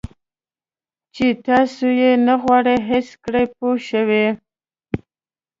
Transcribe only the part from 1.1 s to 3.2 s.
چې تاسو یې نه غواړئ حس